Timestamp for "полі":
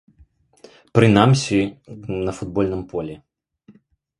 2.95-3.15